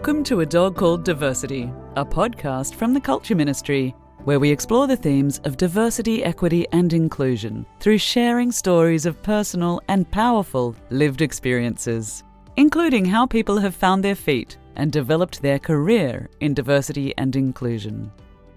[0.00, 3.94] Welcome to A Dog Called Diversity, a podcast from the Culture Ministry,
[4.24, 9.82] where we explore the themes of diversity, equity, and inclusion through sharing stories of personal
[9.88, 12.24] and powerful lived experiences,
[12.56, 18.10] including how people have found their feet and developed their career in diversity and inclusion.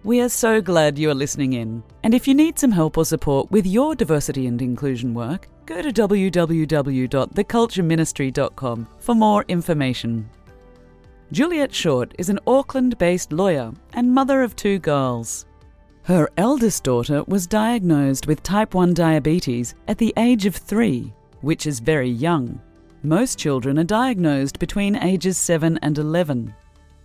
[0.05, 3.03] We are so glad you are listening in, and if you need some help or
[3.03, 10.29] support with your diversity and inclusion work, go to www.thecultureministry.com for more information.
[11.33, 15.47] Juliet Short is an Auckland based lawyer and mother of two girls.
[16.03, 21.11] Her eldest daughter was diagnosed with type 1 diabetes at the age of three,
[21.41, 22.61] which is very young.
[23.01, 26.53] Most children are diagnosed between ages 7 and 11.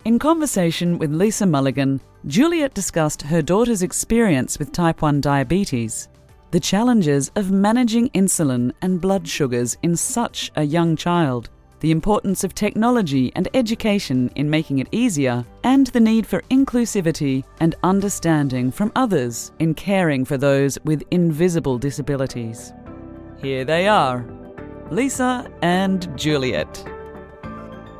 [0.05, 6.07] In conversation with Lisa Mulligan, Juliet discussed her daughter's experience with type 1 diabetes,
[6.51, 11.49] the challenges of managing insulin and blood sugars in such a young child,
[11.79, 17.43] the importance of technology and education in making it easier, and the need for inclusivity
[17.59, 22.73] and understanding from others in caring for those with invisible disabilities.
[23.41, 24.25] Here they are
[24.91, 26.83] Lisa and Juliet.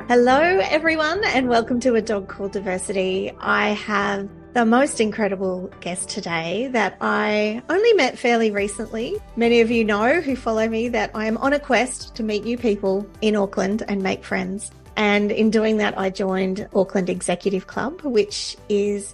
[0.08, 3.32] Hello, everyone, and welcome to A Dog Called Diversity.
[3.40, 9.16] I have the most incredible guest today that I only met fairly recently.
[9.36, 12.44] Many of you know who follow me that I am on a quest to meet
[12.44, 14.72] new people in Auckland and make friends.
[14.96, 19.14] And in doing that, I joined Auckland Executive Club, which is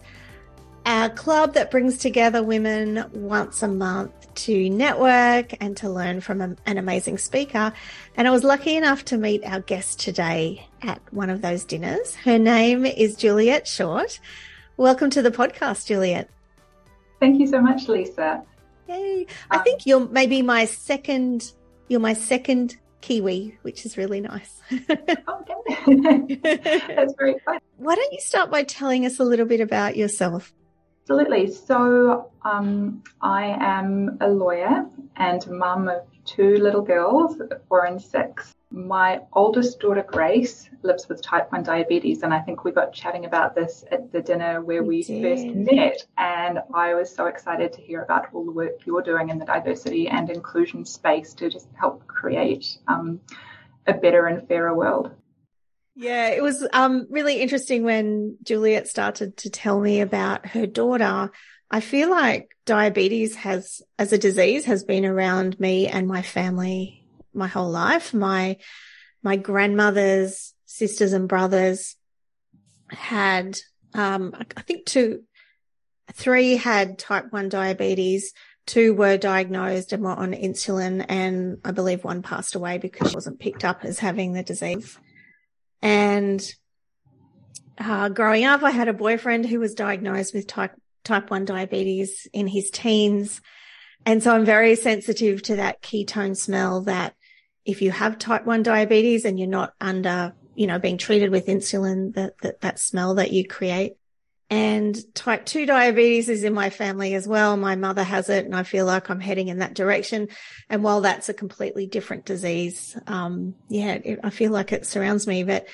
[0.85, 6.41] a club that brings together women once a month to network and to learn from
[6.41, 7.73] an amazing speaker.
[8.15, 12.15] And I was lucky enough to meet our guest today at one of those dinners.
[12.15, 14.19] Her name is Juliet Short.
[14.77, 16.29] Welcome to the podcast, Juliet.
[17.21, 18.43] Thank you so much, Lisa.
[18.89, 19.25] Yay.
[19.49, 21.53] I um, think you're maybe my second,
[21.87, 24.61] you're my second Kiwi, which is really nice.
[24.73, 26.35] okay.
[26.93, 27.59] That's very fun.
[27.77, 30.53] Why don't you start by telling us a little bit about yourself?
[31.03, 31.51] Absolutely.
[31.51, 38.54] So, um, I am a lawyer and mum of two little girls, four and six
[38.71, 43.25] my oldest daughter Grace lives with type 1 diabetes, and I think we got chatting
[43.25, 46.05] about this at the dinner where we, we first met.
[46.17, 49.45] And I was so excited to hear about all the work you're doing in the
[49.45, 53.21] diversity and inclusion space to just help create um,
[53.87, 55.11] a better and fairer world.
[55.95, 61.31] Yeah, it was um, really interesting when Juliet started to tell me about her daughter.
[61.71, 67.04] I feel like diabetes has, as a disease, has been around me and my family
[67.35, 68.13] my whole life.
[68.13, 68.57] My,
[69.23, 71.95] my grandmother's sisters and brothers
[72.89, 73.57] had,
[73.93, 75.23] um, I think two,
[76.13, 78.33] three had type one diabetes.
[78.65, 81.05] Two were diagnosed and were on insulin.
[81.07, 84.97] And I believe one passed away because she wasn't picked up as having the disease.
[85.81, 86.43] And,
[87.77, 90.71] uh, growing up, I had a boyfriend who was diagnosed with type,
[91.03, 93.41] type one diabetes in his teens.
[94.05, 97.15] And so I'm very sensitive to that ketone smell that
[97.65, 101.47] if you have type 1 diabetes and you're not under, you know, being treated with
[101.47, 103.97] insulin, that, that, that smell that you create.
[104.49, 107.57] And type 2 diabetes is in my family as well.
[107.57, 110.29] My mother has it and I feel like I'm heading in that direction.
[110.69, 115.25] And while that's a completely different disease, um, yeah, it, I feel like it surrounds
[115.25, 115.43] me.
[115.43, 115.67] But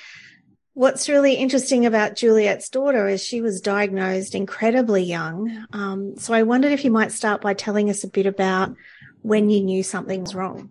[0.72, 5.66] what's really interesting about Juliet's daughter is she was diagnosed incredibly young.
[5.74, 8.74] Um, so I wondered if you might start by telling us a bit about
[9.20, 10.70] when you knew something was wrong.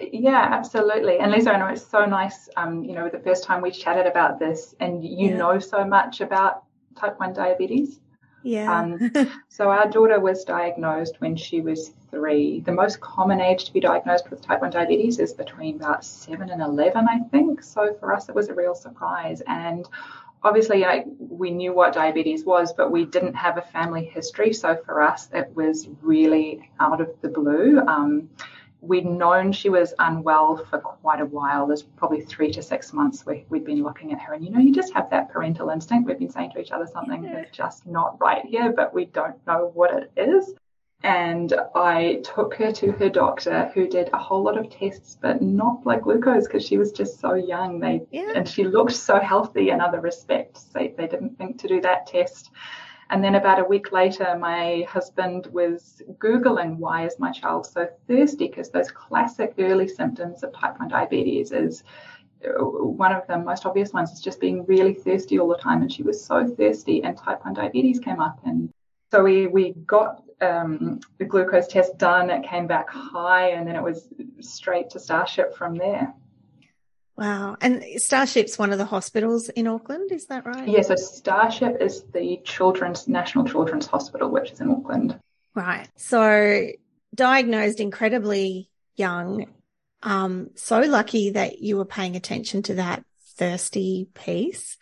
[0.00, 1.18] Yeah, absolutely.
[1.18, 2.48] And Lisa, I know it's so nice.
[2.56, 5.36] Um, you know, the first time we chatted about this, and you yeah.
[5.36, 6.64] know so much about
[6.96, 8.00] type one diabetes.
[8.42, 8.72] Yeah.
[8.72, 9.12] Um,
[9.48, 12.60] so our daughter was diagnosed when she was three.
[12.60, 16.50] The most common age to be diagnosed with type one diabetes is between about seven
[16.50, 17.62] and eleven, I think.
[17.62, 19.42] So for us, it was a real surprise.
[19.46, 19.86] And
[20.42, 24.54] obviously, I, we knew what diabetes was, but we didn't have a family history.
[24.54, 27.80] So for us, it was really out of the blue.
[27.80, 28.30] Um,
[28.80, 31.66] we'd known she was unwell for quite a while.
[31.66, 34.32] There's probably three to six months we, we'd been looking at her.
[34.32, 36.06] And, you know, you just have that parental instinct.
[36.08, 37.34] We've been saying to each other something yeah.
[37.34, 40.54] that's just not right here, but we don't know what it is.
[41.02, 45.40] And I took her to her doctor who did a whole lot of tests, but
[45.40, 47.80] not blood glucose because she was just so young.
[47.80, 48.32] They, yeah.
[48.34, 50.64] And she looked so healthy in other respects.
[50.64, 52.50] They, they didn't think to do that test.
[53.10, 57.88] And then about a week later, my husband was Googling, why is my child so
[58.06, 58.46] thirsty?
[58.46, 61.82] Because those classic early symptoms of type 1 diabetes is
[62.46, 65.82] uh, one of the most obvious ones is just being really thirsty all the time.
[65.82, 68.38] And she was so thirsty, and type 1 diabetes came up.
[68.44, 68.72] And
[69.10, 72.30] so we, we got um, the glucose test done.
[72.30, 74.08] It came back high, and then it was
[74.38, 76.14] straight to Starship from there.
[77.20, 77.58] Wow.
[77.60, 80.66] And Starship's one of the hospitals in Auckland, is that right?
[80.66, 85.20] Yeah, so Starship is the Children's National Children's Hospital, which is in Auckland.
[85.54, 85.86] Right.
[85.96, 86.68] So
[87.14, 89.52] diagnosed incredibly young.
[90.02, 93.04] Um, so lucky that you were paying attention to that
[93.36, 94.78] thirsty piece.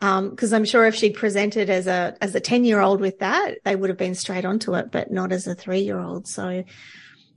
[0.00, 3.18] Um, cause I'm sure if she'd presented as a, as a 10 year old with
[3.18, 6.28] that, they would have been straight onto it, but not as a three year old.
[6.28, 6.62] So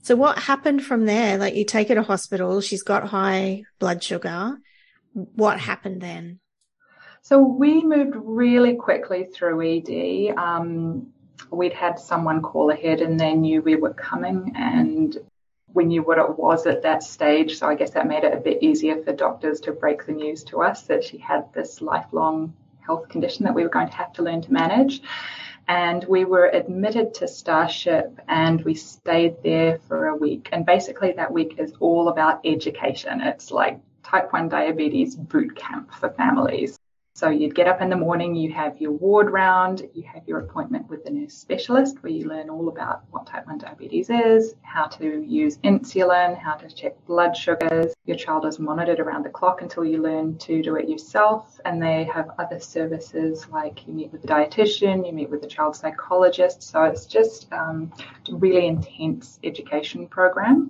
[0.06, 1.40] so what happened from there?
[1.40, 4.56] Like you take her to hospital, she's got high blood sugar.
[5.14, 6.40] What happened then?
[7.24, 10.38] So we moved really quickly through ED.
[10.38, 11.08] Um,
[11.50, 15.18] we'd had someone call ahead and they knew we were coming and
[15.74, 17.58] we knew what it was at that stage.
[17.58, 20.44] So I guess that made it a bit easier for doctors to break the news
[20.44, 22.54] to us that she had this lifelong
[22.86, 25.02] health condition that we were going to have to learn to manage
[25.68, 30.50] and we were admitted to Starship and we stayed there for a week.
[30.52, 33.22] And basically, that week is all about education.
[33.22, 36.78] It's like type 1 diabetes boot camp for families.
[37.18, 40.40] So you'd get up in the morning, you have your ward round, you have your
[40.40, 44.56] appointment with the nurse specialist where you learn all about what type 1 diabetes is,
[44.64, 47.94] how to use insulin, how to check blood sugars.
[48.04, 51.58] Your child is monitored around the clock until you learn to do it yourself.
[51.64, 55.48] And they have other services like you meet with the dietitian, you meet with the
[55.48, 56.64] child psychologist.
[56.64, 57.94] So it's just um,
[58.30, 60.70] a really intense education program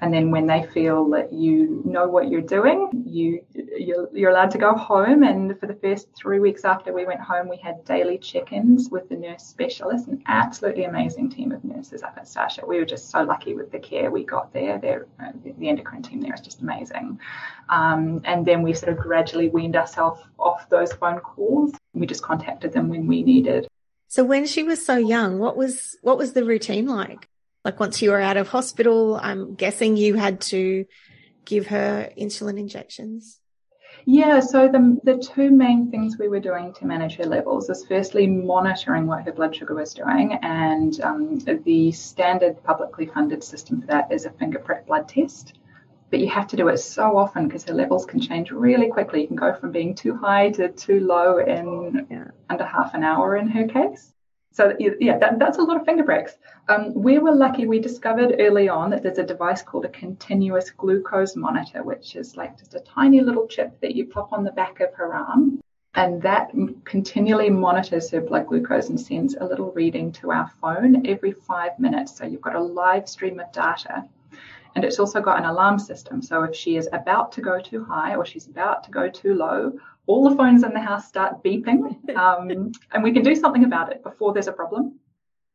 [0.00, 4.50] and then when they feel that you know what you're doing, you you're, you're, allowed
[4.52, 5.22] to go home.
[5.22, 9.08] And for the first three weeks after we went home, we had daily check-ins with
[9.08, 12.66] the nurse specialist, an absolutely amazing team of nurses up at Starship.
[12.66, 14.78] We were just so lucky with the care we got there.
[14.78, 17.18] They're, uh, the endocrine team there is just amazing.
[17.68, 21.72] Um, and then we sort of gradually weaned ourselves off those phone calls.
[21.94, 23.66] We just contacted them when we needed.
[24.08, 27.29] So when she was so young, what was what was the routine like?
[27.64, 30.86] Like once you were out of hospital, I'm guessing you had to
[31.44, 33.40] give her insulin injections.
[34.06, 37.84] Yeah, so the, the two main things we were doing to manage her levels is
[37.86, 43.80] firstly monitoring what her blood sugar was doing, and um, the standard publicly funded system
[43.80, 45.58] for that is a finger prick blood test.
[46.10, 49.22] But you have to do it so often because her levels can change really quickly.
[49.22, 52.28] You can go from being too high to too low in yeah.
[52.48, 54.12] under half an hour in her case.
[54.52, 56.36] So yeah, that, that's a lot of finger breaks.
[56.68, 57.66] Um, we were lucky.
[57.66, 62.36] We discovered early on that there's a device called a continuous glucose monitor, which is
[62.36, 65.62] like just a tiny little chip that you pop on the back of her arm,
[65.94, 66.50] and that
[66.84, 71.78] continually monitors her blood glucose and sends a little reading to our phone every five
[71.78, 72.16] minutes.
[72.16, 74.04] So you've got a live stream of data.
[74.76, 76.22] And it's also got an alarm system.
[76.22, 79.34] So if she is about to go too high or she's about to go too
[79.34, 79.72] low,
[80.10, 81.80] all the phones in the house start beeping,
[82.16, 84.98] um, and we can do something about it before there's a problem.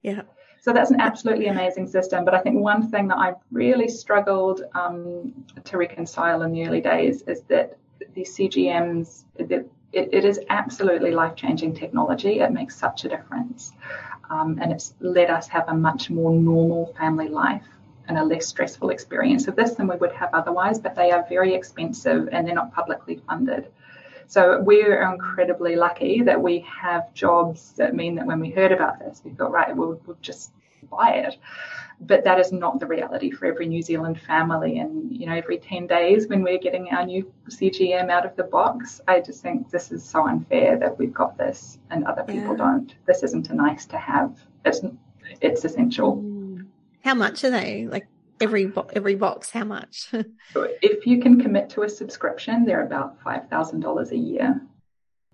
[0.02, 0.22] Yeah.
[0.62, 2.26] So that's an absolutely amazing system.
[2.26, 6.82] But I think one thing that I've really struggled um, to reconcile in the early
[6.82, 7.78] days is that
[8.16, 12.40] the CGMs, it, it is absolutely life changing technology.
[12.40, 13.74] It makes such a difference.
[14.30, 17.68] Um, and it's let us have a much more normal family life
[18.08, 20.80] and a less stressful experience of this than we would have otherwise.
[20.80, 23.68] But they are very expensive and they're not publicly funded.
[24.28, 29.00] So we're incredibly lucky that we have jobs that mean that when we heard about
[29.00, 30.52] this, we thought, right, we'll, we'll just
[30.90, 31.38] buy it.
[32.02, 34.80] But that is not the reality for every New Zealand family.
[34.80, 38.44] And, you know, every 10 days when we're getting our new CGM out of the
[38.44, 42.52] box, I just think this is so unfair that we've got this and other people
[42.52, 42.58] yeah.
[42.58, 42.96] don't.
[43.06, 44.38] This isn't a nice to have.
[44.66, 44.82] It's,
[45.40, 46.24] it's essential.
[47.04, 47.88] How much are they?
[47.88, 48.08] Like
[48.42, 50.12] every every box how much?
[50.82, 54.62] If you can commit to a subscription they're about $5000 a year.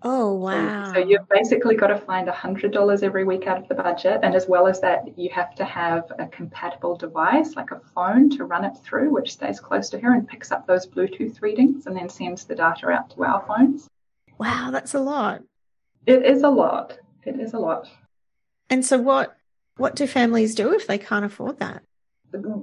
[0.02, 3.74] Oh wow so, so you've basically got to find $100 every week out of the
[3.74, 7.80] budget and as well as that you have to have a compatible device like a
[7.94, 11.40] phone to run it through which stays close to her and picks up those bluetooth
[11.40, 13.88] readings and then sends the data out to our phones.
[14.38, 15.42] Wow that's a lot.
[16.04, 16.98] It is a lot.
[17.24, 17.88] It is a lot.
[18.68, 19.36] And so what
[19.76, 21.82] what do families do if they can't afford that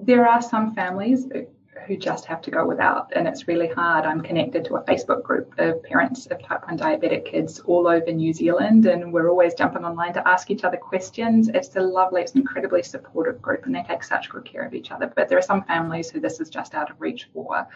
[0.03, 1.27] there are some families
[1.87, 4.05] who just have to go without, and it's really hard.
[4.05, 8.11] I'm connected to a Facebook group of parents of type 1 diabetic kids all over
[8.11, 11.47] New Zealand, and we're always jumping online to ask each other questions.
[11.47, 14.73] It's a lovely, it's an incredibly supportive group, and they take such good care of
[14.73, 15.11] each other.
[15.15, 17.67] But there are some families who this is just out of reach for,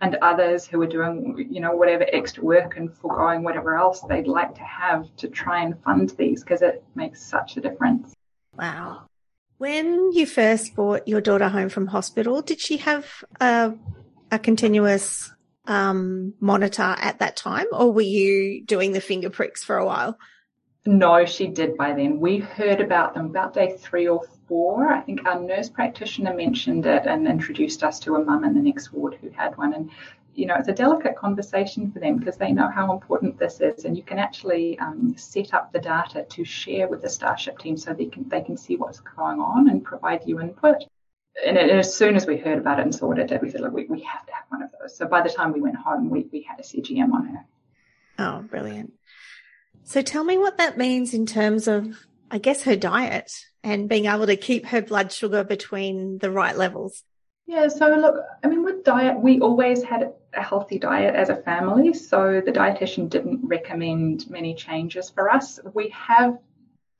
[0.00, 4.28] and others who are doing, you know, whatever extra work and foregoing whatever else they'd
[4.28, 8.14] like to have to try and fund these because it makes such a difference.
[8.56, 9.06] Wow.
[9.58, 13.06] When you first brought your daughter home from hospital, did she have
[13.40, 13.74] a,
[14.30, 15.32] a continuous
[15.66, 20.18] um, monitor at that time, or were you doing the finger pricks for a while?
[20.84, 22.20] No, she did by then.
[22.20, 24.88] We heard about them about day three or four.
[24.88, 28.60] I think our nurse practitioner mentioned it and introduced us to a mum in the
[28.60, 29.74] next ward who had one.
[29.74, 29.90] And
[30.36, 33.86] you know, it's a delicate conversation for them because they know how important this is,
[33.86, 37.76] and you can actually um, set up the data to share with the Starship team
[37.76, 40.84] so they can they can see what's going on and provide you input.
[41.44, 43.60] And, as soon as we heard about it and saw what it did, we said,
[43.62, 44.96] look, we, we have to have one of those.
[44.96, 47.44] So by the time we went home, we, we had a CGM on her.
[48.18, 48.92] Oh, brilliant.
[49.84, 54.06] So tell me what that means in terms of, I guess, her diet and being
[54.06, 57.02] able to keep her blood sugar between the right levels.
[57.46, 61.36] Yeah, so look, I mean, with diet, we always had a healthy diet as a
[61.36, 61.94] family.
[61.94, 65.60] So the dietitian didn't recommend many changes for us.
[65.72, 66.38] We have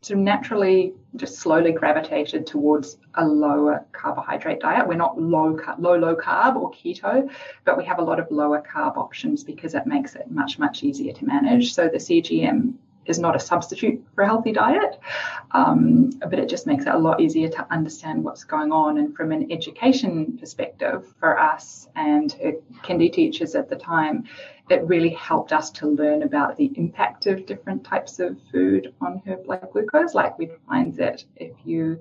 [0.02, 4.86] sort of naturally just slowly gravitated towards a lower carbohydrate diet.
[4.86, 7.28] We're not low, low, low carb or keto,
[7.64, 10.84] but we have a lot of lower carb options because it makes it much, much
[10.84, 11.74] easier to manage.
[11.74, 12.74] So the CGM
[13.06, 14.98] is not a substitute for a healthy diet,
[15.52, 18.98] um, but it just makes it a lot easier to understand what's going on.
[18.98, 22.34] And from an education perspective for us and
[22.82, 24.24] kindy teachers at the time,
[24.68, 29.22] it really helped us to learn about the impact of different types of food on
[29.26, 30.14] her blood glucose.
[30.14, 32.00] Like we find that if you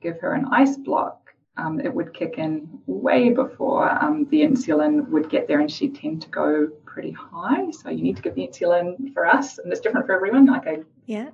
[0.00, 1.18] give her an ice block,
[1.56, 5.94] um, it would kick in way before um, the insulin would get there, and she'd
[5.94, 7.70] tend to go pretty high.
[7.70, 10.46] So you need to give the insulin for us, and it's different for everyone.
[10.46, 11.30] Like a yeah,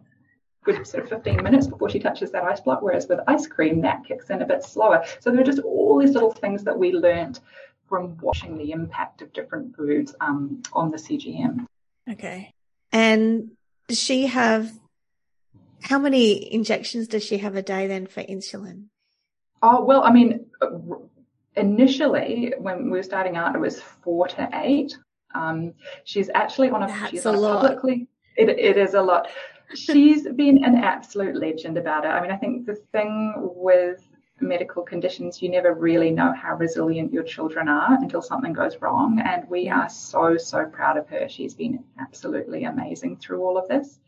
[0.65, 3.81] good sort of 15 minutes before she touches that ice block, whereas with ice cream
[3.83, 5.05] that kicks in a bit slower.
[5.21, 7.41] So there are just all these little things that we learned
[7.88, 11.67] from watching the impact of different foods um, on the CGM.
[12.11, 12.53] Okay,
[12.93, 13.50] and
[13.88, 14.71] does she have?
[15.81, 18.87] How many injections does she have a day then for insulin?
[19.62, 20.47] Oh, well, I mean,
[21.57, 24.97] initially when we were starting out, it was four to eight.
[25.35, 27.63] Um, she's actually on a, That's she's on a lot.
[27.63, 29.29] publicly, it, it is a lot.
[29.75, 32.09] She's been an absolute legend about it.
[32.09, 34.03] I mean, I think the thing with
[34.41, 39.21] medical conditions, you never really know how resilient your children are until something goes wrong.
[39.25, 41.29] And we are so, so proud of her.
[41.29, 43.99] She's been absolutely amazing through all of this.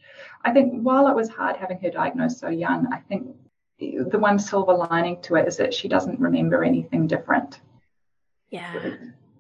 [0.45, 3.37] I think while it was hard having her diagnosed so young, I think
[3.79, 7.61] the one silver lining to it is that she doesn't remember anything different.
[8.51, 8.95] Yeah.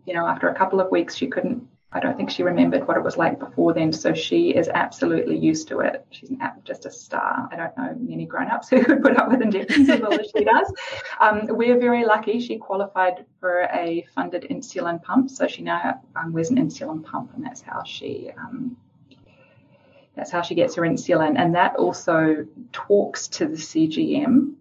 [0.06, 2.96] You know, after a couple of weeks, she couldn't, I don't think she remembered what
[2.96, 3.92] it was like before then.
[3.92, 6.06] So she is absolutely used to it.
[6.10, 6.30] She's
[6.64, 7.48] just a star.
[7.50, 10.30] I don't know many grown ups who could put up with injections as well as
[10.36, 10.72] she does.
[11.20, 12.40] Um, we're very lucky.
[12.40, 15.30] She qualified for a funded insulin pump.
[15.30, 18.76] So she now um, wears an insulin pump, and that's how she um,
[20.16, 21.38] that's how she gets her insulin.
[21.38, 24.54] And that also talks to the CGM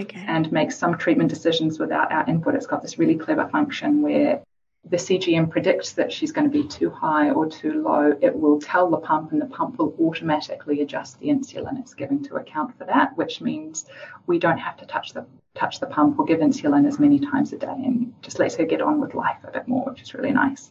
[0.00, 0.24] okay.
[0.26, 2.54] and makes some treatment decisions without our input.
[2.54, 4.42] It's got this really clever function where
[4.90, 8.16] the CGM predicts that she's going to be too high or too low.
[8.20, 12.22] It will tell the pump, and the pump will automatically adjust the insulin it's giving
[12.24, 13.86] to account for that, which means
[14.26, 17.52] we don't have to touch the touch the pump or give insulin as many times
[17.52, 20.12] a day, and just lets her get on with life a bit more, which is
[20.12, 20.70] really nice.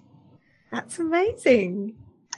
[0.71, 1.95] That's amazing.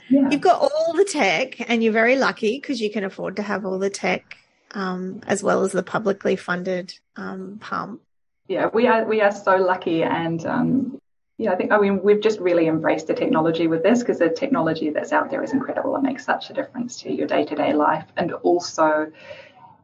[0.09, 0.29] Yeah.
[0.29, 3.65] You've got all the tech, and you're very lucky because you can afford to have
[3.65, 4.37] all the tech,
[4.71, 8.01] um, as well as the publicly funded um, pump.
[8.47, 11.01] Yeah, we are we are so lucky, and um,
[11.37, 14.29] yeah, I think I mean we've just really embraced the technology with this because the
[14.29, 15.95] technology that's out there is incredible.
[15.95, 19.11] It makes such a difference to your day to day life, and also,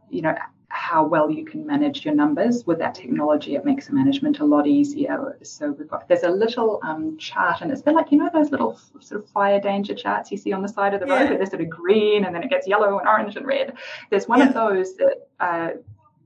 [0.09, 0.35] you know,
[0.69, 3.55] how well you can manage your numbers with that technology.
[3.55, 5.37] It makes the management a lot easier.
[5.41, 8.51] So we've got there's a little um, chart, and it's been like you know those
[8.51, 11.29] little sort of fire danger charts you see on the side of the road, Yeah.
[11.31, 13.73] where they're sort of green and then it gets yellow and orange and red.
[14.09, 14.47] There's one Yeah.
[14.47, 15.27] of those that.
[15.41, 15.69] Uh,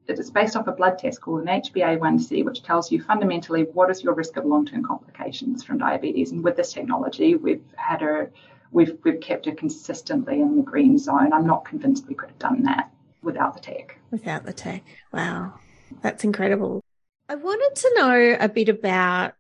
[0.07, 4.03] it's based off a blood test called an HbA1c, which tells you fundamentally what is
[4.03, 6.31] your risk of long-term complications from diabetes.
[6.31, 8.29] And with this technology, we've had a
[8.71, 11.33] we've we've kept her consistently in the green zone.
[11.33, 13.97] I'm not convinced we could have done that without the tech.
[14.11, 14.83] without the tech.
[15.11, 15.55] Wow,
[16.01, 16.81] that's incredible.
[17.27, 19.33] I wanted to know a bit about,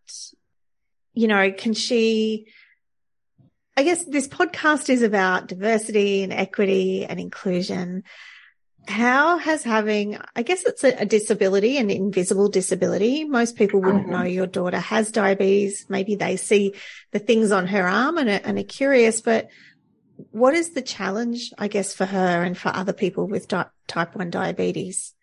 [1.13, 2.47] you know, can she,
[3.77, 8.03] I guess this podcast is about diversity and equity and inclusion.
[8.87, 13.23] How has having, I guess it's a, a disability, an invisible disability.
[13.23, 14.11] Most people wouldn't Mhm.
[14.11, 15.85] know your daughter has diabetes.
[15.89, 16.73] Maybe they see
[17.11, 19.47] the things on her arm and are, and are curious, but
[20.31, 24.15] what is the challenge, I guess, for her and for other people with di- type
[24.15, 25.13] 1 diabetes?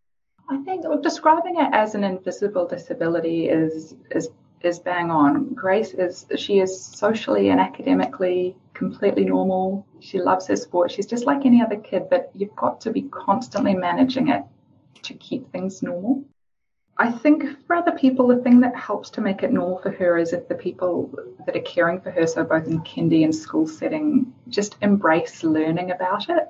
[0.51, 4.29] I think well, describing it as an invisible disability is is
[4.61, 5.55] is bang on.
[5.55, 9.87] Grace is she is socially and academically completely normal.
[10.01, 10.91] She loves her sport.
[10.91, 14.43] She's just like any other kid, but you've got to be constantly managing it
[15.03, 16.25] to keep things normal.
[16.99, 20.19] I think for other people, the thing that helps to make it normal for her
[20.19, 21.11] is if the people
[21.47, 25.91] that are caring for her, so both in kindy and school setting, just embrace learning
[25.91, 26.49] about it.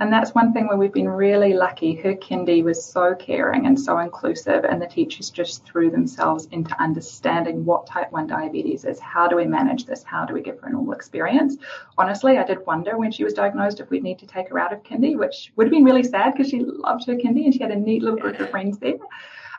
[0.00, 1.94] And that's one thing where we've been really lucky.
[1.94, 6.74] Her kindy was so caring and so inclusive, and the teachers just threw themselves into
[6.82, 8.98] understanding what type 1 diabetes is.
[8.98, 10.02] How do we manage this?
[10.02, 11.58] How do we give her a normal experience?
[11.96, 14.72] Honestly, I did wonder when she was diagnosed if we'd need to take her out
[14.72, 17.62] of kindy, which would have been really sad because she loved her kindy and she
[17.62, 18.94] had a neat little group of friends there.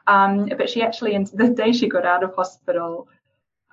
[0.06, 3.08] Um, but she actually, the day she got out of hospital,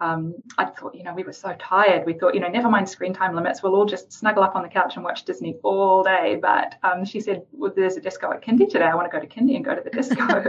[0.02, 2.04] um, I thought, you know, we were so tired.
[2.04, 3.62] We thought, you know, never mind screen time limits.
[3.62, 6.40] We'll all just snuggle up on the couch and watch Disney all day.
[6.42, 8.87] But um, she said, well, there's a disco at Kindy today.
[8.87, 10.42] I want to go to Kindy and go to the disco.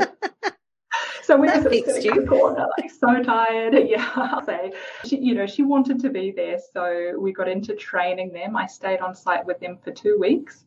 [1.21, 3.75] so we that were sitting in the corner, like so tired.
[3.87, 4.73] Yeah, I'll say.
[5.05, 6.57] She, you know, she wanted to be there.
[6.73, 8.57] So we got into training them.
[8.57, 10.65] I stayed on site with them for two weeks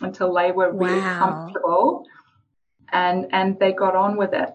[0.00, 1.18] until they were really wow.
[1.18, 2.06] comfortable
[2.92, 4.50] and and they got on with it.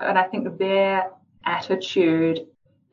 [0.00, 1.10] And I think their
[1.44, 2.46] attitude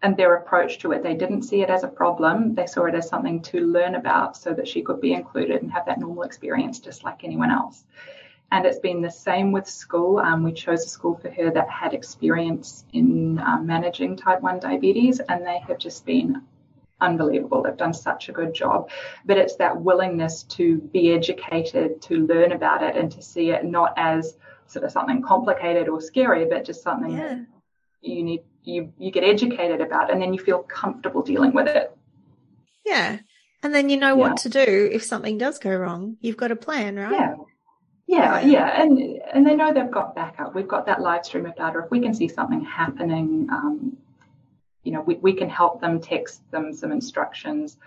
[0.06, 1.02] and their approach to it.
[1.02, 2.54] They didn't see it as a problem.
[2.54, 5.72] They saw it as something to learn about so that she could be included and
[5.72, 7.84] have that normal experience just like anyone else.
[8.52, 10.20] And it's been the same with school.
[10.20, 14.60] Um, we chose a school for her that had experience in um, managing type 1
[14.60, 16.44] diabetes, and they have just been
[17.02, 17.64] unbelievable.
[17.64, 18.92] They've done such a good job.
[19.26, 23.66] But it's that willingness to be educated, to learn about it, and to see it
[23.66, 27.40] not as sort of something complicated or scary, but just something yeah.
[28.06, 31.96] You need you you get educated about and then you feel comfortable dealing with it.
[32.86, 33.20] Yeah.
[33.64, 34.30] And then you know yeah.
[34.30, 36.18] what to do if something does go wrong.
[36.22, 37.12] You've got a plan, right?
[37.12, 37.36] Yeah.
[38.08, 39.00] Yeah, yeah, and
[39.34, 40.54] and they know they've got backup.
[40.54, 41.80] We've got that live stream of data.
[41.84, 43.98] If we can see something happening, um,
[44.84, 47.78] you know, we, we can help them, text them some instructions.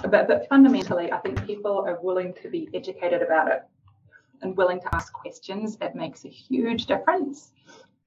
[0.00, 3.62] But but fundamentally, I think people are willing to be educated about it
[4.40, 5.76] and willing to ask questions.
[5.82, 7.52] It makes a huge difference.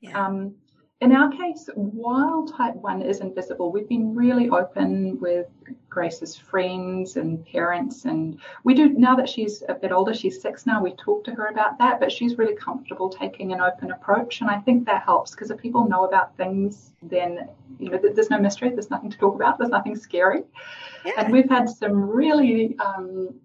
[0.02, 0.26] Yeah.
[0.26, 0.56] Um,
[1.02, 5.48] in our case, while type 1 is invisible, we've been really open with
[5.90, 8.06] Grace's friends and parents.
[8.06, 11.32] And we do, now that she's a bit older, she's six now, we talk to
[11.32, 14.40] her about that, but she's really comfortable taking an open approach.
[14.40, 18.30] And I think that helps because if people know about things, then, you know, there's
[18.30, 20.44] no mystery, there's nothing to talk about, there's nothing scary.
[21.06, 21.12] Yeah.
[21.18, 23.36] And we've had some really um,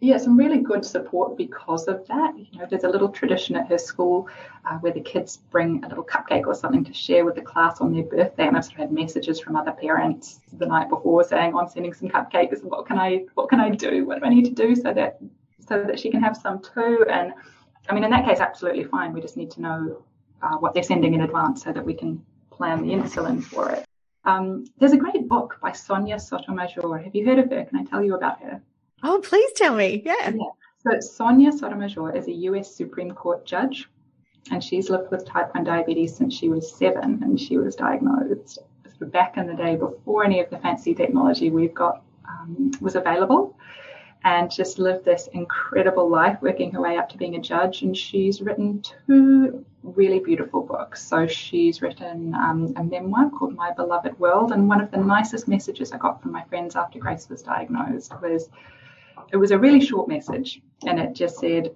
[0.00, 2.34] yeah, some really good support because of that.
[2.36, 4.28] You know, there's a little tradition at her school
[4.64, 7.80] uh, where the kids bring a little cupcake or something to share with the class
[7.80, 11.24] on their birthday, and I've sort of had messages from other parents the night before
[11.24, 12.62] saying, oh, "I'm sending some cupcakes.
[12.62, 14.04] What can I what can I do?
[14.04, 15.18] What do I need to do so that
[15.66, 17.32] so that she can have some too?" And
[17.88, 19.12] I mean, in that case, absolutely fine.
[19.12, 20.02] We just need to know
[20.42, 23.84] uh, what they're sending in advance so that we can plan the insulin for it.
[24.24, 26.98] Um, there's a great book by Sonia Sotomayor.
[26.98, 27.64] Have you heard of her?
[27.64, 28.62] Can I tell you about her?
[29.04, 30.02] Oh, please tell me.
[30.04, 30.14] Yeah.
[30.30, 30.32] yeah.
[30.78, 33.88] So Sonia Sotomayor is a US Supreme Court judge,
[34.50, 38.58] and she's lived with type 1 diabetes since she was seven, and she was diagnosed
[39.00, 43.56] back in the day before any of the fancy technology we've got um, was available
[44.24, 47.82] and just lived this incredible life working her way up to being a judge.
[47.82, 51.06] And she's written two really beautiful books.
[51.06, 54.52] So she's written um, a memoir called My Beloved World.
[54.52, 58.14] And one of the nicest messages I got from my friends after Grace was diagnosed
[58.22, 58.48] was
[59.32, 61.70] it was a really short message, and it just said,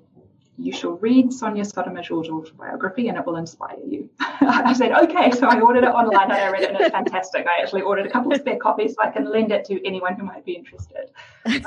[0.59, 4.11] you shall read Sonia Sotomayor's autobiography and it will inspire you.
[4.20, 5.31] I said, okay.
[5.31, 7.46] So I ordered it online and I read it and it's fantastic.
[7.46, 10.16] I actually ordered a couple of spare copies so I can lend it to anyone
[10.16, 11.11] who might be interested.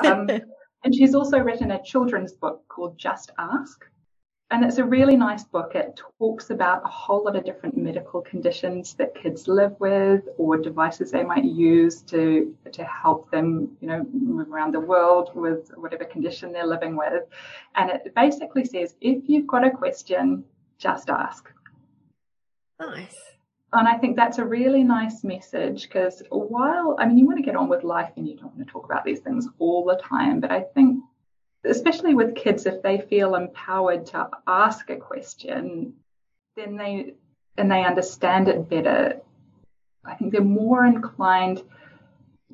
[0.04, 0.30] Um,
[0.84, 3.86] and she's also written a children's book called Just Ask
[4.52, 5.76] and it's a really nice book.
[5.76, 10.58] It talks about a whole lot of different medical conditions that kids live with or
[10.58, 15.72] devices they might use to to help them, you know, move around the world with
[15.78, 17.24] whatever condition they're living with.
[17.76, 20.44] And it basically says if you've got a question,
[20.78, 21.50] just ask.
[22.80, 23.18] Nice.
[23.74, 27.44] And I think that's a really nice message because while, I mean, you want to
[27.44, 29.96] get on with life and you don't want to talk about these things all the
[29.96, 31.02] time, but I think
[31.64, 35.94] especially with kids, if they feel empowered to ask a question,
[36.56, 37.14] then they
[37.58, 39.22] and they understand it better.
[40.04, 41.62] I think they're more inclined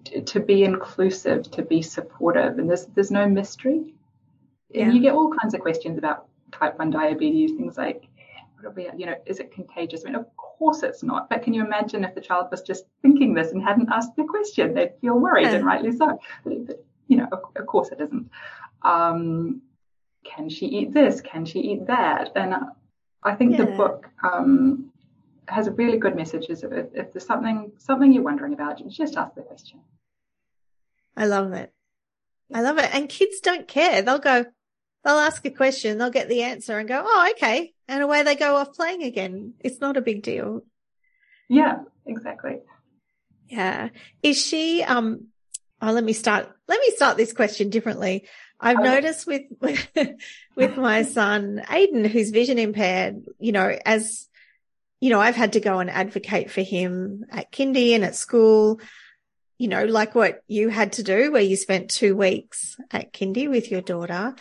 [0.06, 3.94] to, to be inclusive, to be supportive, and there's there's no mystery.
[4.70, 4.86] Yeah.
[4.86, 8.06] And you get all kinds of questions about type one diabetes, things like,
[8.56, 10.04] what are we, you know, is it contagious?
[10.04, 11.30] I mean, of course it's not.
[11.30, 14.26] But can you imagine if the child was just thinking this and hadn't asked the
[14.26, 14.74] question?
[14.74, 15.54] They'd feel worried, yeah.
[15.54, 16.20] and rightly so.
[16.44, 18.30] But, you know, of, of course it isn't
[18.84, 19.62] um,
[20.24, 21.22] can she eat this?
[21.22, 22.32] Can she eat that?
[22.36, 22.54] And
[23.24, 23.66] I think yeah.
[23.66, 24.92] the book um,
[25.48, 26.50] has a really good message.
[26.50, 29.80] Is if, if there's something something you're wondering about, just ask the question.
[31.16, 31.74] I love it.
[32.54, 32.90] I love it.
[32.94, 34.02] And kids don't care.
[34.02, 34.46] They'll go,
[35.04, 37.74] they'll ask a question, they'll get the answer and go, oh, okay.
[37.88, 39.54] And away they go off playing again.
[39.60, 40.64] It's not a big deal.
[41.50, 42.60] Yeah, exactly.
[43.48, 43.90] Yeah.
[44.22, 45.28] Is she, um,
[45.82, 48.28] oh, let me start, let me start this question differently.
[48.60, 49.88] I've noticed with, with,
[50.56, 54.28] with my son, Aiden, who's vision impaired, you know, as,
[55.00, 58.82] you know, I've had to go and advocate for him at kindy and at school,
[59.58, 63.50] you know, like what you had to do where you spent two weeks at kindy
[63.50, 64.36] with your daughter.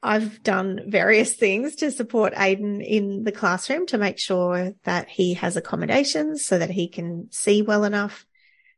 [0.00, 5.34] I've done various things to support Aiden in the classroom to make sure that he
[5.34, 8.24] has accommodations so that he can see well enough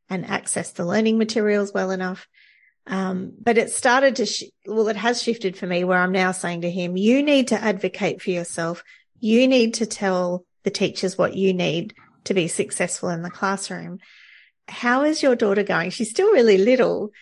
[0.08, 2.26] and access the learning materials well enough.
[2.90, 6.32] Um, but it started to, sh- well, it has shifted for me where I'm now
[6.32, 8.82] saying to him, you need to advocate for yourself.
[9.20, 14.00] You need to tell the teachers what you need to be successful in the classroom.
[14.66, 15.90] How is your daughter going?
[15.90, 17.12] She's still really little,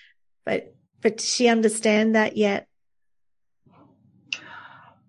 [0.46, 2.66] but, but does she understand that yet?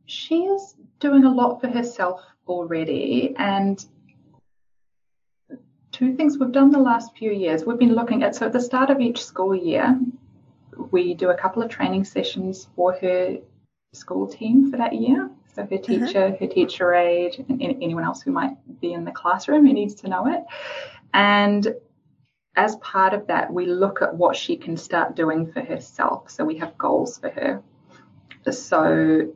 [0.05, 3.33] She is doing a lot for herself already.
[3.37, 3.83] And
[5.93, 7.63] two things we've done the last few years.
[7.63, 9.97] We've been looking at, so at the start of each school year,
[10.91, 13.37] we do a couple of training sessions for her
[13.93, 15.29] school team for that year.
[15.53, 15.83] So her uh-huh.
[15.83, 16.37] teacher, uh-huh.
[16.39, 20.07] her teacher aide, and anyone else who might be in the classroom who needs to
[20.07, 20.43] know it.
[21.13, 21.75] And
[22.55, 26.29] as part of that, we look at what she can start doing for herself.
[26.29, 27.63] So we have goals for her.
[28.51, 29.33] So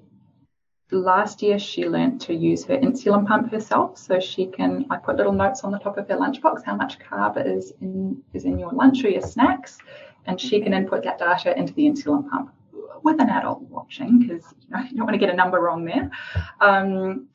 [0.94, 5.18] last year she learned to use her insulin pump herself so she can i put
[5.18, 8.58] little notes on the top of her lunchbox how much carb is in is in
[8.60, 9.78] your lunch or your snacks
[10.26, 12.52] and she can input that data into the insulin pump
[13.04, 15.86] with an adult watching because you, know, you don't want to get a number wrong
[15.86, 16.10] there.
[16.62, 17.28] Um,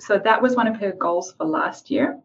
[0.00, 2.20] so that was one of her goals for last year.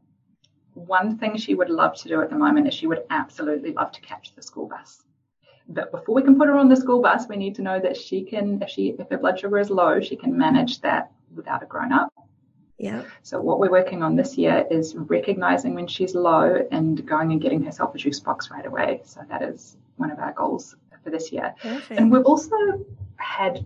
[0.74, 3.92] One thing she would love to do at the moment is she would absolutely love
[3.94, 5.04] to catch the school bus.
[5.70, 7.98] But before we can put her on the school bus, we need to know that
[7.98, 11.62] she can, if she, if her blood sugar is low, she can manage that without
[11.62, 12.14] a grown up.
[12.78, 13.04] Yeah.
[13.24, 17.42] So what we're working on this year is recognizing when she's low and going and
[17.42, 19.02] getting herself a juice box right away.
[19.04, 21.56] So that is one of our goals for this year.
[21.60, 22.00] Perfect.
[22.00, 22.56] And we've also
[23.18, 23.66] had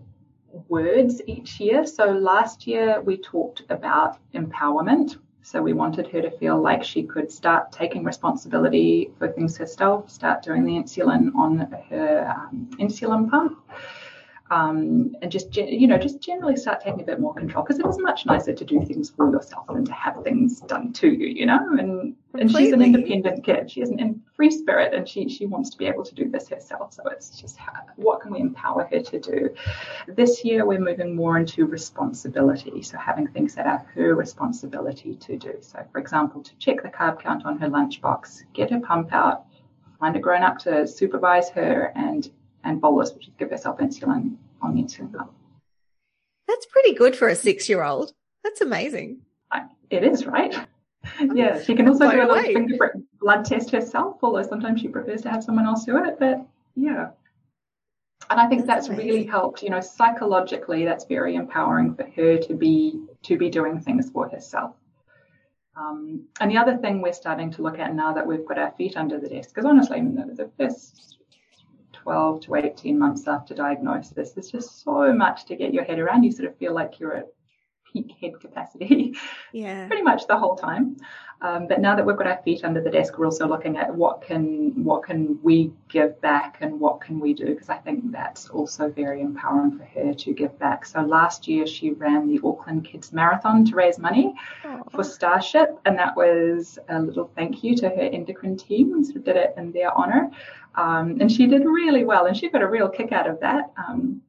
[0.70, 1.86] words each year.
[1.86, 5.18] So last year we talked about empowerment.
[5.44, 10.10] So we wanted her to feel like she could start taking responsibility for things herself,
[10.10, 13.60] start doing the insulin on her um, insulin pump.
[14.52, 17.86] Um, and just you know just generally start taking a bit more control because it
[17.86, 21.28] is much nicer to do things for yourself than to have things done to you
[21.28, 21.60] you know?
[21.80, 25.46] And and she's an independent kid she is an in free spirit and she she
[25.46, 28.39] wants to be able to do this herself so it's just how, what can we
[28.39, 29.50] empower her to do
[30.08, 35.38] this year we're moving more into responsibility so having things that are her responsibility to
[35.38, 39.13] do so for example to check the carb count on her lunchbox get her pump
[39.13, 39.46] out
[40.00, 42.30] find a grown up to supervise her and
[42.63, 45.32] and bolus, which is give herself insulin on the insulin pump.
[46.48, 48.13] That's pretty good for a six year old.
[48.44, 49.22] That's amazing.
[49.89, 50.56] It is, right?
[51.34, 55.22] yeah, she can also do a little finger blood test herself, although sometimes she prefers
[55.22, 56.18] to have someone else do it.
[56.20, 57.10] But yeah.
[58.30, 62.38] And I think that's, that's really helped, you know, psychologically that's very empowering for her
[62.38, 64.76] to be to be doing things for herself.
[65.76, 68.72] Um, and the other thing we're starting to look at now that we've got our
[68.78, 71.18] feet under the desk, because honestly, the first
[72.04, 74.32] 12 to 18 months after diagnosis.
[74.32, 76.24] There's just so much to get your head around.
[76.24, 77.28] You sort of feel like you're at
[77.92, 79.16] peak head capacity
[79.52, 79.88] yeah.
[79.88, 80.98] pretty much the whole time.
[81.44, 83.94] Um, but now that we've got our feet under the desk we're also looking at
[83.94, 87.46] what can what can we give back and what can we do?
[87.46, 90.86] Because i think that's also very empowering for her to give back.
[90.86, 94.36] So last year she ran the auckland kids marathon to raise money
[94.92, 99.18] for starship and that was a little thank you to her endocrine team we sort
[99.18, 100.30] of did it in their honor.
[100.76, 103.72] Um, and she did really well, and she got a real kick out of that.
[103.78, 104.22] Um.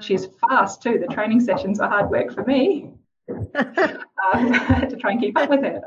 [0.00, 0.98] She's fast too.
[0.98, 2.90] The training sessions are hard work for me.
[3.28, 5.82] um, to try and keep up with her.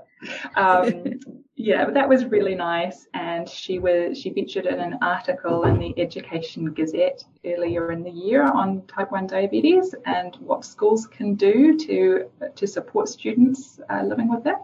[0.55, 1.19] Um,
[1.55, 3.07] yeah, but that was really nice.
[3.13, 8.11] And she was she featured in an article in the Education Gazette earlier in the
[8.11, 14.03] year on type one diabetes and what schools can do to to support students uh,
[14.03, 14.63] living with that.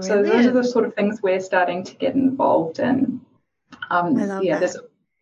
[0.00, 3.20] So those are the sort of things we're starting to get involved in.
[3.90, 4.60] Um, yeah, that.
[4.60, 4.76] there's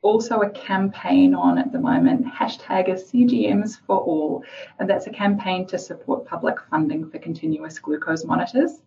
[0.05, 4.45] also a campaign on at the moment, hashtag is CGMs for all,
[4.79, 8.83] and that's a campaign to support public funding for continuous glucose monitors.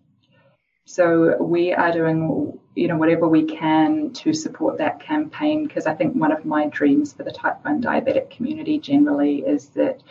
[0.86, 5.96] So we are doing, you know, whatever we can to support that campaign because I
[5.96, 10.02] think one of my dreams for the type 1 diabetic community generally is that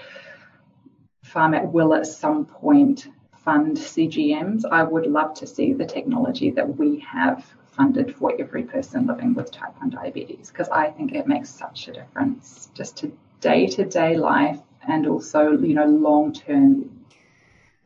[1.24, 4.64] Pharmac will at some point fund CGMs.
[4.70, 9.34] I would love to see the technology that we have funded for every person living
[9.34, 13.66] with type 1 diabetes because I think it makes such a difference just to day
[13.66, 17.04] to day life and also, you know, long term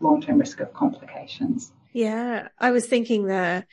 [0.00, 1.72] long term risk of complications.
[1.92, 2.48] Yeah.
[2.58, 3.64] I was thinking the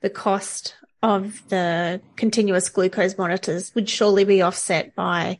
[0.00, 5.38] the cost of the continuous glucose monitors would surely be offset by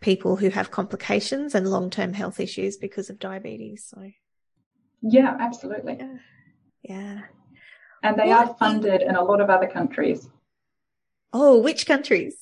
[0.00, 3.86] people who have complications and long-term health issues because of diabetes.
[3.88, 4.10] So
[5.02, 5.96] yeah, absolutely.
[5.98, 6.16] Yeah.
[6.82, 7.20] yeah.
[8.04, 8.48] And they what?
[8.48, 10.28] are funded in a lot of other countries.
[11.32, 12.36] Oh, which countries?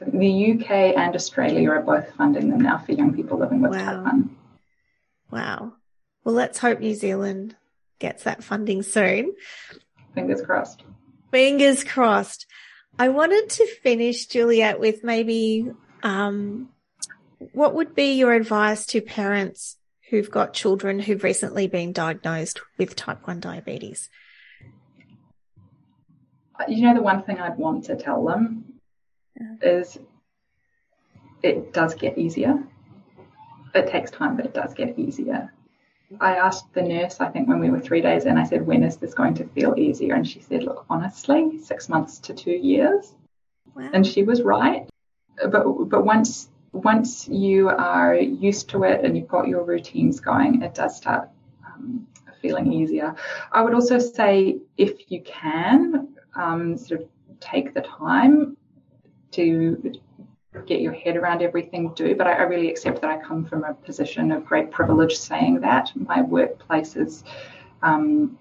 [0.00, 3.84] the UK and Australia are both funding them now for young people living with wow.
[3.84, 4.36] type 1.
[5.30, 5.72] Wow.
[6.24, 7.54] Well, let's hope New Zealand
[7.98, 9.34] gets that funding soon.
[10.14, 10.82] Fingers crossed.
[11.30, 12.46] Fingers crossed.
[12.98, 15.70] I wanted to finish, Juliet, with maybe
[16.02, 16.70] um,
[17.52, 19.76] what would be your advice to parents
[20.08, 24.08] who've got children who've recently been diagnosed with type 1 diabetes?
[26.68, 28.64] You know, the one thing I'd want to tell them
[29.38, 29.56] yeah.
[29.62, 29.98] is
[31.42, 32.62] it does get easier.
[33.74, 35.52] It takes time, but it does get easier.
[36.20, 38.84] I asked the nurse, I think when we were three days in, I said, when
[38.84, 40.14] is this going to feel easier?
[40.14, 43.12] And she said, look, honestly, six months to two years.
[43.74, 43.90] Wow.
[43.92, 44.88] And she was right.
[45.36, 50.62] But, but once, once you are used to it and you've got your routines going,
[50.62, 51.28] it does start
[51.66, 52.06] um,
[52.40, 53.16] feeling easier.
[53.50, 57.08] I would also say if you can, um, sort of
[57.40, 58.56] take the time
[59.32, 59.92] to
[60.66, 62.14] get your head around everything, do.
[62.14, 65.60] But I, I, really accept that I come from a position of great privilege saying
[65.60, 65.92] that.
[65.94, 67.24] My workplace is,
[67.82, 68.38] um,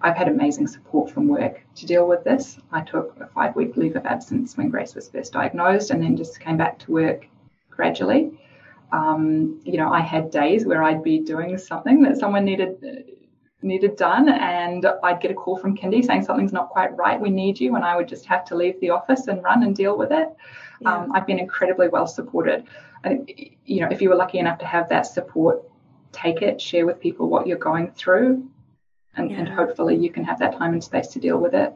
[0.00, 2.58] I've had amazing support from work to deal with this.
[2.70, 6.16] I took a five week leave of absence when Grace was first diagnosed and then
[6.16, 7.26] just came back to work
[7.70, 8.32] gradually.
[8.90, 13.06] Um, you know, I had days where I'd be doing something that someone needed
[13.68, 17.30] needed done and I'd get a call from Kindy saying something's not quite right, we
[17.30, 19.96] need you, and I would just have to leave the office and run and deal
[19.96, 20.28] with it.
[20.80, 20.96] Yeah.
[20.96, 22.64] Um, I've been incredibly well supported.
[23.04, 25.62] you know, if you were lucky enough to have that support,
[26.10, 28.48] take it, share with people what you're going through,
[29.16, 29.38] and, yeah.
[29.38, 31.72] and hopefully you can have that time and space to deal with it.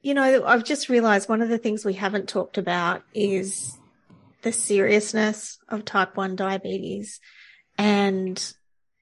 [0.00, 3.76] You know, I've just realized one of the things we haven't talked about is
[4.42, 7.20] the seriousness of type 1 diabetes.
[7.76, 8.52] And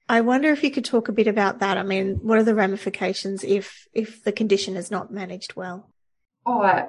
[0.09, 1.77] I wonder if you could talk a bit about that.
[1.77, 5.89] I mean, what are the ramifications if if the condition is not managed well?
[6.45, 6.87] Oh, I,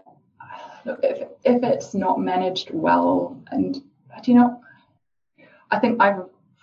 [0.84, 4.60] look, if, if it's not managed well, and do you know,
[5.70, 6.22] I think I've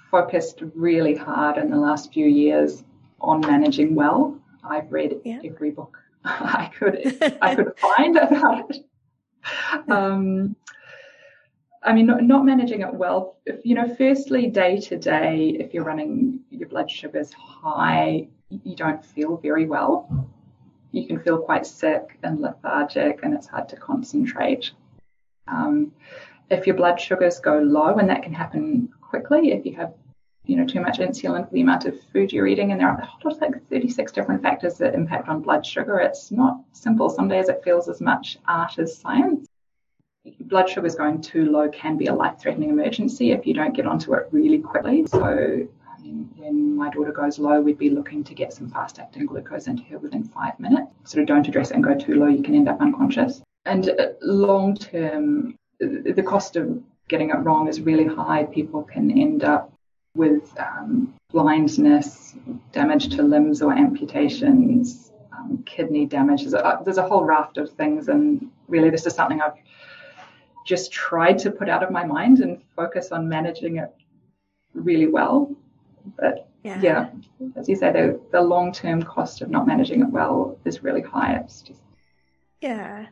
[0.10, 2.84] focused really hard in the last few years
[3.20, 4.40] on managing well.
[4.64, 5.40] I've read yeah.
[5.44, 8.86] every book I could I could find about it.
[9.90, 10.56] Um,
[11.86, 13.38] I mean, not, not managing it well.
[13.46, 18.76] If, you know, firstly, day to day, if you're running your blood sugars high, you
[18.76, 20.28] don't feel very well
[20.96, 24.72] you can feel quite sick and lethargic and it's hard to concentrate.
[25.48, 25.92] Um,
[26.50, 29.94] if your blood sugars go low, and that can happen quickly if you have
[30.46, 33.10] you know too much insulin for the amount of food you're eating, and there are
[33.42, 36.00] like 36 different factors that impact on blood sugar.
[36.00, 37.10] It's not simple.
[37.10, 39.48] Some days it feels as much art as science.
[40.42, 44.14] Blood sugars going too low can be a life-threatening emergency if you don't get onto
[44.14, 45.06] it really quickly.
[45.08, 45.68] So
[46.36, 49.84] when my daughter goes low, we'd be looking to get some fast acting glucose into
[49.84, 50.92] her within five minutes.
[51.04, 53.42] Sort of don't address it and go too low, you can end up unconscious.
[53.66, 58.44] And uh, long term, the cost of getting it wrong is really high.
[58.44, 59.72] People can end up
[60.16, 62.36] with um, blindness,
[62.72, 66.42] damage to limbs or amputations, um, kidney damage.
[66.42, 69.54] There's a, there's a whole raft of things, and really, this is something I've
[70.66, 73.94] just tried to put out of my mind and focus on managing it
[74.74, 75.56] really well.
[76.18, 77.10] But yeah, yeah
[77.56, 81.02] as you say, the, the long term cost of not managing it well is really
[81.02, 81.36] high.
[81.36, 81.82] It's just
[82.62, 83.08] yeah,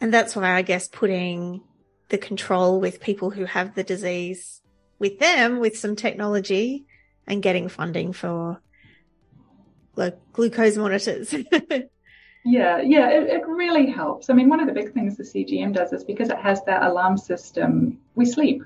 [0.00, 1.62] and that's why I guess putting
[2.10, 4.60] the control with people who have the disease
[4.98, 6.84] with them with some technology
[7.26, 8.60] and getting funding for
[9.96, 11.34] like glucose monitors.
[12.44, 14.30] yeah, yeah, it, it, really helps.
[14.30, 16.82] I mean, one of the big things the CGM does is because it has that
[16.82, 18.62] alarm system, we sleep.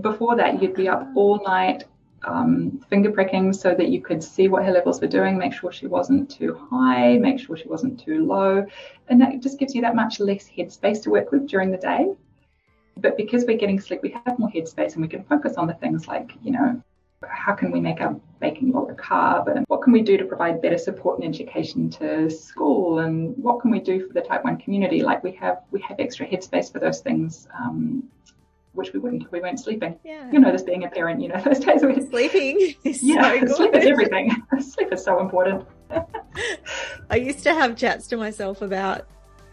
[0.00, 1.84] Before that, you'd be up all night
[2.24, 5.72] um, finger pricking so that you could see what her levels were doing, make sure
[5.72, 8.66] she wasn't too high, make sure she wasn't too low.
[9.08, 12.12] And that just gives you that much less headspace to work with during the day.
[12.96, 15.74] But because we're getting sleep, we have more headspace and we can focus on the
[15.74, 16.82] things like, you know,
[17.26, 20.62] how can we make our baking lower carb and what can we do to provide
[20.62, 24.56] better support and education to school and what can we do for the type 1
[24.58, 28.08] community like we have we have extra headspace for those things um,
[28.72, 29.98] which we wouldn't if we weren't sleeping.
[30.04, 30.30] Yeah.
[30.30, 32.74] You know, this being a parent, you know, those days we're sleeping.
[32.84, 34.30] Is yeah, so sleep is everything.
[34.60, 35.66] sleep is so important.
[37.10, 39.08] I used to have chats to myself about,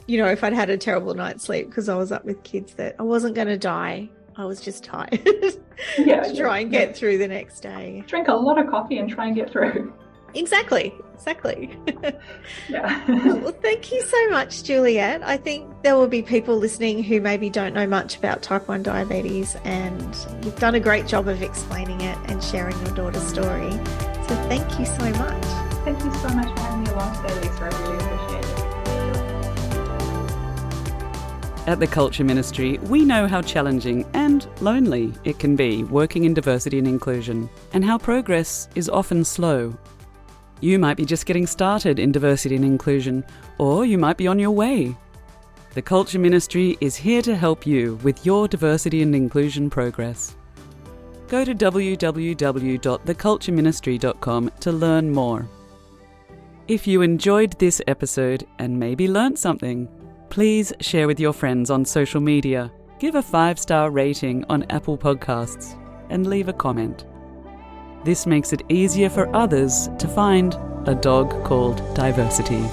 [0.06, 2.74] you know, if I'd had a terrible night's sleep because I was up with kids
[2.76, 4.10] that I wasn't going to die.
[4.38, 5.20] I was just tired.
[5.98, 6.22] yeah.
[6.22, 6.94] to try and get yeah.
[6.94, 8.04] through the next day.
[8.08, 9.92] Drink a lot of coffee and try and get through.
[10.36, 11.76] exactly, exactly.
[12.70, 13.04] yeah.
[13.08, 15.24] well, thank you so much, Juliet.
[15.24, 18.84] I think there will be people listening who maybe don't know much about type 1
[18.84, 23.72] diabetes, and you've done a great job of explaining it and sharing your daughter's story.
[23.72, 25.44] So thank you so much.
[25.84, 27.64] Thank you so much for having me along today, Lisa.
[27.64, 28.37] I really appreciate it.
[31.68, 36.34] At the Culture Ministry, we know how challenging and lonely it can be working in
[36.34, 39.78] diversity and inclusion, and how progress is often slow.
[40.62, 43.26] You might be just getting started in diversity and inclusion,
[43.58, 44.96] or you might be on your way.
[45.74, 50.38] The Culture Ministry is here to help you with your diversity and inclusion progress.
[51.28, 55.46] Go to www.thecultureministry.com to learn more.
[56.70, 59.90] If you enjoyed this episode and maybe learnt something,
[60.30, 64.98] please share with your friends on social media, give a five star rating on Apple
[64.98, 65.78] Podcasts,
[66.10, 67.06] and leave a comment.
[68.04, 72.64] This makes it easier for others to find a dog called diversity.